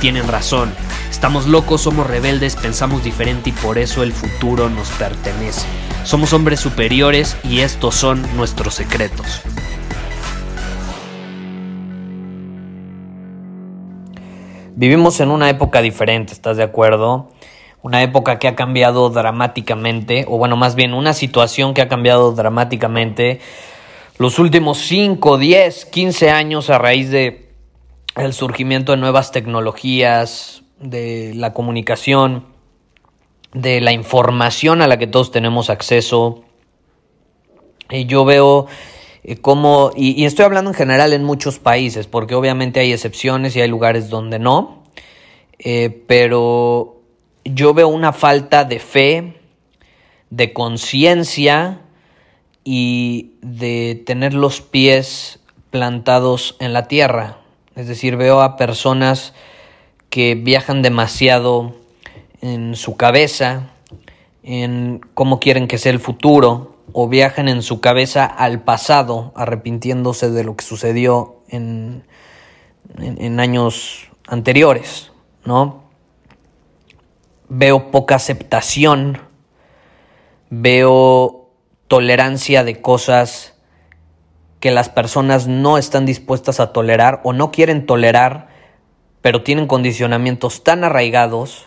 [0.00, 0.72] tienen razón.
[1.10, 5.66] Estamos locos, somos rebeldes, pensamos diferente y por eso el futuro nos pertenece.
[6.04, 9.42] Somos hombres superiores y estos son nuestros secretos.
[14.74, 17.28] Vivimos en una época diferente, ¿estás de acuerdo?
[17.82, 22.32] Una época que ha cambiado dramáticamente, o bueno, más bien una situación que ha cambiado
[22.32, 23.40] dramáticamente
[24.16, 27.49] los últimos 5, 10, 15 años a raíz de
[28.16, 32.46] el surgimiento de nuevas tecnologías, de la comunicación,
[33.52, 36.44] de la información a la que todos tenemos acceso.
[37.90, 38.66] Y yo veo
[39.22, 43.60] eh, cómo, y, estoy hablando en general en muchos países, porque obviamente hay excepciones y
[43.60, 44.84] hay lugares donde no,
[45.58, 47.02] eh, pero
[47.44, 49.40] yo veo una falta de fe,
[50.30, 51.80] de conciencia
[52.64, 57.39] y de tener los pies plantados en la tierra.
[57.76, 59.32] Es decir, veo a personas
[60.08, 61.76] que viajan demasiado
[62.40, 63.70] en su cabeza,
[64.42, 70.30] en cómo quieren que sea el futuro, o viajan en su cabeza al pasado, arrepintiéndose
[70.30, 72.04] de lo que sucedió en,
[72.98, 75.12] en, años anteriores,
[75.44, 75.84] ¿no?
[77.48, 79.18] Veo poca aceptación,
[80.50, 81.50] veo
[81.88, 83.54] tolerancia de cosas
[84.60, 88.48] que las personas no están dispuestas a tolerar o no quieren tolerar,
[89.22, 91.66] pero tienen condicionamientos tan arraigados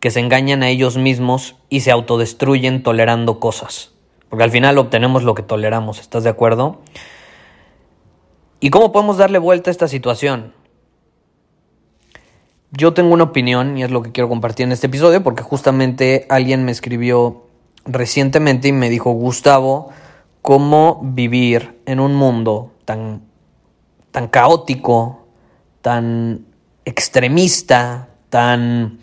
[0.00, 3.92] que se engañan a ellos mismos y se autodestruyen tolerando cosas.
[4.28, 6.80] Porque al final obtenemos lo que toleramos, ¿estás de acuerdo?
[8.60, 10.52] ¿Y cómo podemos darle vuelta a esta situación?
[12.70, 16.26] Yo tengo una opinión y es lo que quiero compartir en este episodio porque justamente
[16.28, 17.46] alguien me escribió
[17.86, 19.90] recientemente y me dijo, Gustavo,
[20.48, 23.20] cómo vivir en un mundo tan,
[24.12, 25.26] tan caótico,
[25.82, 26.46] tan
[26.86, 29.00] extremista, tan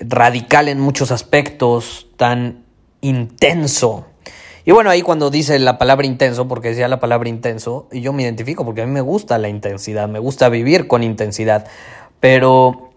[0.00, 2.64] radical en muchos aspectos, tan
[3.02, 4.06] intenso.
[4.64, 8.12] Y bueno, ahí cuando dice la palabra intenso, porque decía la palabra intenso, y yo
[8.12, 11.68] me identifico porque a mí me gusta la intensidad, me gusta vivir con intensidad,
[12.18, 12.90] pero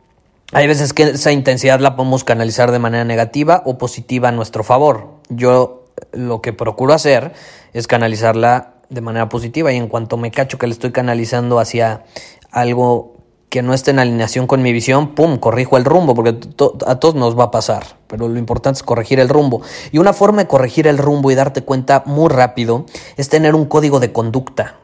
[0.51, 4.63] hay veces que esa intensidad la podemos canalizar de manera negativa o positiva a nuestro
[4.63, 5.09] favor.
[5.29, 7.33] Yo lo que procuro hacer
[7.73, 12.05] es canalizarla de manera positiva y en cuanto me cacho que le estoy canalizando hacia
[12.51, 13.17] algo
[13.49, 16.37] que no esté en alineación con mi visión, pum, corrijo el rumbo, porque
[16.85, 19.61] a todos nos va a pasar, pero lo importante es corregir el rumbo.
[19.91, 22.85] Y una forma de corregir el rumbo y darte cuenta muy rápido
[23.15, 24.79] es tener un código de conducta.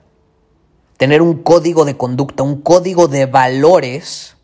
[0.98, 4.38] Tener un código de conducta, un código de valores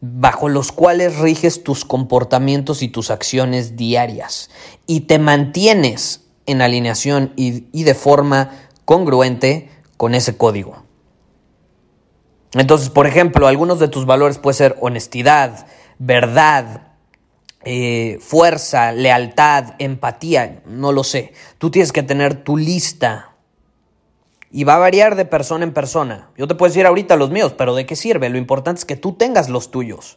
[0.00, 4.50] bajo los cuales riges tus comportamientos y tus acciones diarias
[4.86, 8.50] y te mantienes en alineación y, de forma
[8.84, 10.84] congruente con ese código.
[12.52, 15.66] Entonces, por ejemplo, algunos de tus valores pueden ser honestidad,
[15.98, 16.92] verdad,
[17.64, 21.32] eh, fuerza, lealtad, empatía, no lo sé.
[21.58, 23.35] Tú tienes que tener tu lista
[24.56, 26.30] y va a variar de persona en persona.
[26.38, 28.30] Yo te puedo decir ahorita los míos, pero ¿de qué sirve?
[28.30, 30.16] Lo importante es que tú tengas los tuyos.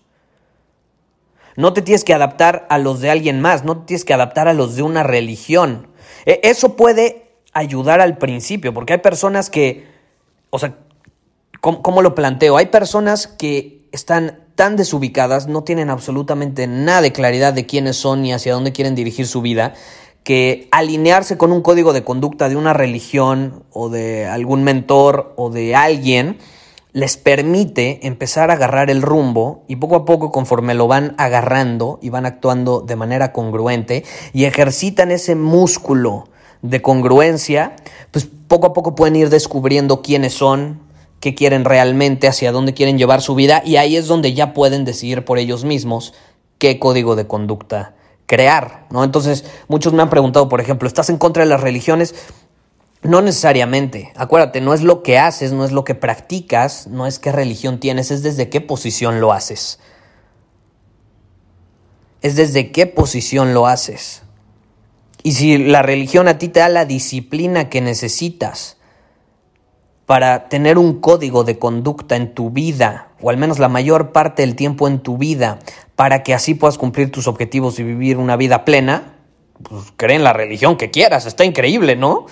[1.58, 4.48] No te tienes que adaptar a los de alguien más, no te tienes que adaptar
[4.48, 5.90] a los de una religión.
[6.26, 9.86] E, eso puede ayudar al principio, porque hay personas que,
[10.52, 10.78] o sea,
[11.60, 12.56] ¿cómo, lo planteo?
[12.56, 18.22] Hay personas que están tan desubicadas, no tienen absolutamente nada de claridad de quiénes son
[18.22, 19.74] ni hacia dónde quieren dirigir su vida,
[20.24, 25.50] que alinearse con un código de conducta de una religión o de algún mentor o
[25.50, 26.38] de alguien
[26.92, 32.00] les permite empezar a agarrar el rumbo y poco a poco conforme lo van agarrando
[32.02, 36.28] y van actuando de manera congruente y ejercitan ese músculo
[36.62, 37.76] de congruencia,
[38.12, 40.82] pues poco a poco pueden ir descubriendo quiénes son,
[41.20, 44.84] qué quieren realmente, hacia dónde quieren llevar su vida y ahí es donde ya pueden
[44.84, 46.14] decidir por ellos mismos
[46.58, 47.94] qué código de conducta
[48.30, 49.04] crear, ¿no?
[49.04, 52.14] Entonces, muchos me han preguntado, por ejemplo, ¿estás en contra de las religiones?
[53.02, 54.14] No necesariamente.
[54.16, 57.80] Acuérdate, no es lo que haces, no es lo que practicas, no es qué religión
[57.80, 59.80] tienes, es desde qué posición lo haces.
[62.22, 64.22] es desde qué posición lo haces.
[65.24, 68.78] Y si la religión a ti te da la disciplina que necesitas
[70.10, 74.42] para tener un código de conducta en tu vida, o al menos la mayor parte
[74.42, 75.60] del tiempo en tu vida,
[75.96, 79.14] para que así puedas cumplir tus objetivos y vivir una vida plena,
[79.62, 82.26] pues cree en la religión que quieras, está increíble, ¿no?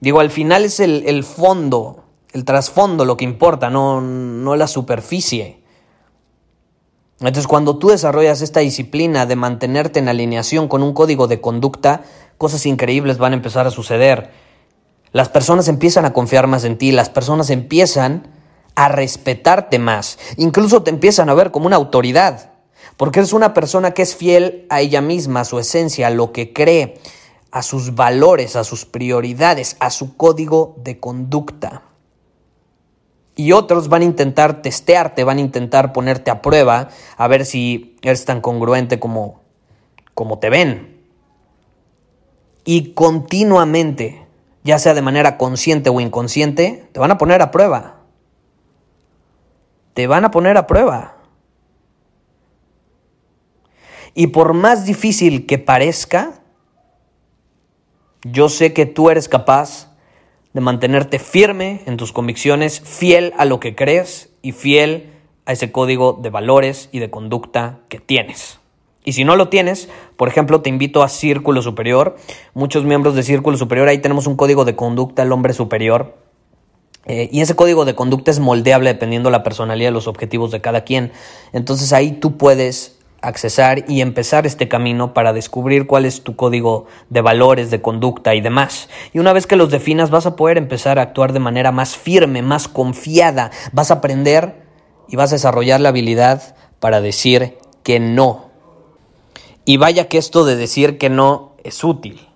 [0.00, 5.60] Digo, al final es el, fondo, el trasfondo lo que importa, no, no la superficie.
[7.20, 12.04] Entonces, cuando tú desarrollas esta disciplina de mantenerte en alineación con un código de conducta,
[12.38, 14.45] cosas increíbles van a empezar a suceder.
[15.16, 18.28] Las personas empiezan a confiar más en ti, las personas empiezan
[18.74, 22.50] a respetarte más, incluso te empiezan a ver como una autoridad,
[22.98, 26.32] porque eres una persona que es fiel a ella misma, a su esencia, a lo
[26.32, 27.00] que cree,
[27.50, 31.80] a sus valores, a sus prioridades, a su código de conducta.
[33.36, 37.96] Y otros van a intentar testearte, van a intentar ponerte a prueba, a ver si
[38.02, 39.40] eres tan congruente como,
[40.12, 41.00] como te ven.
[42.66, 44.25] Y continuamente,
[44.66, 48.00] ya sea de manera consciente o inconsciente, te van a poner a prueba.
[49.94, 51.18] Te van a poner a prueba.
[54.12, 56.42] Y por más difícil que parezca,
[58.24, 59.94] yo sé que tú eres capaz
[60.52, 65.12] de mantenerte firme en tus convicciones, fiel a lo que crees y fiel
[65.44, 68.58] a ese código de valores y de conducta que tienes.
[69.06, 72.16] Y si no lo tienes, por ejemplo, te invito a Círculo Superior.
[72.54, 76.16] Muchos miembros de Círculo Superior, ahí tenemos un código de conducta al hombre superior.
[77.06, 80.50] Eh, y ese código de conducta es moldeable dependiendo de la personalidad y los objetivos
[80.50, 81.12] de cada quien.
[81.52, 86.86] Entonces ahí tú puedes accesar y empezar este camino para descubrir cuál es tu código
[87.08, 88.88] de valores, de conducta y demás.
[89.12, 91.96] Y una vez que los definas vas a poder empezar a actuar de manera más
[91.96, 94.66] firme, más confiada, vas a aprender
[95.08, 98.45] y vas a desarrollar la habilidad para decir que no.
[99.66, 102.26] Y vaya que esto de decir que no es útil.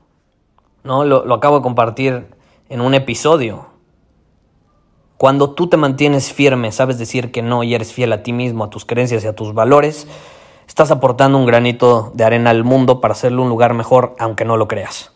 [0.85, 1.05] ¿no?
[1.05, 2.27] Lo, lo acabo de compartir
[2.69, 3.69] en un episodio.
[5.17, 8.65] Cuando tú te mantienes firme, sabes decir que no y eres fiel a ti mismo,
[8.65, 10.07] a tus creencias y a tus valores,
[10.71, 14.57] Estás aportando un granito de arena al mundo para hacerlo un lugar mejor, aunque no
[14.57, 15.11] lo creas.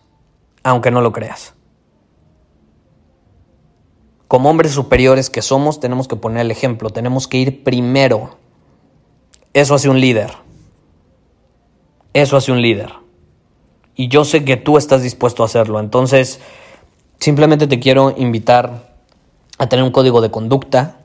[0.64, 1.54] Aunque no lo creas.
[4.26, 8.36] Como hombres superiores que somos, tenemos que poner el ejemplo, tenemos que ir primero.
[9.52, 10.32] Eso hace un líder.
[12.14, 12.94] Eso hace un líder.
[13.94, 15.78] Y yo sé que tú estás dispuesto a hacerlo.
[15.78, 16.40] Entonces,
[17.20, 18.94] simplemente te quiero invitar
[19.58, 21.00] a tener un código de conducta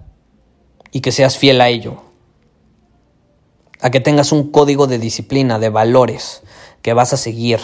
[0.91, 2.09] y que seas fiel a ello
[3.81, 6.43] a que tengas un código de disciplina, de valores
[6.81, 7.59] que vas a seguir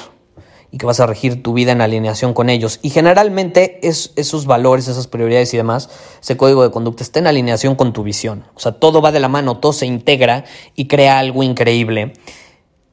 [0.71, 2.79] y que vas a regir tu vida en alineación con ellos.
[2.81, 5.89] Y generalmente es, esos valores, esas prioridades y demás,
[6.21, 8.45] ese código de conducta está en alineación con tu visión.
[8.55, 10.45] O sea, todo va de la mano, todo se integra
[10.75, 12.13] y crea algo increíble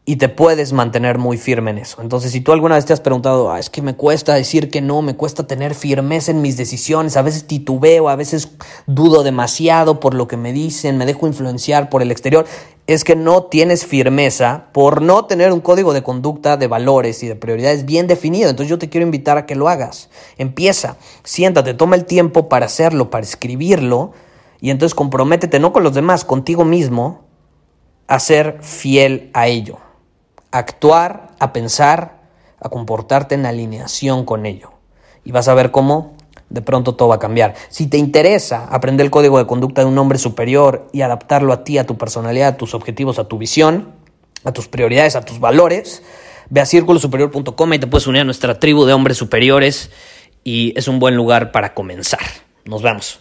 [0.04, 2.02] y te puedes mantener muy firme en eso.
[2.02, 4.80] Entonces, si tú alguna vez te has preguntado, ah, es que me cuesta decir que
[4.80, 8.50] no, me cuesta tener firmeza en mis decisiones, a veces titubeo, a veces
[8.86, 12.46] dudo demasiado por lo que me dicen, me dejo influenciar por el exterior,
[12.88, 17.28] es que no tienes firmeza por no tener un código de conducta, de valores y
[17.28, 18.50] de prioridades bien definido.
[18.50, 20.10] Entonces yo te quiero invitar a que lo hagas.
[20.36, 24.10] Empieza, siéntate, toma el tiempo para hacerlo, para escribirlo
[24.60, 27.20] y entonces comprométete no con los demás, contigo mismo,
[28.08, 29.78] a ser fiel a ello
[30.52, 32.20] actuar, a pensar,
[32.60, 34.70] a comportarte en alineación con ello.
[35.24, 36.14] Y vas a ver cómo
[36.52, 37.54] de pronto todo va a cambiar.
[37.70, 41.64] Si te interesa aprender el código de conducta de un hombre superior y adaptarlo a
[41.64, 43.92] ti, a tu personalidad, a tus objetivos, a tu visión,
[44.44, 46.02] a tus prioridades, a tus valores,
[46.50, 49.90] ve a círculosuperior.com y te puedes unir a nuestra tribu de hombres superiores
[50.44, 52.20] y es un buen lugar para comenzar.
[52.64, 53.20] Nos vemos.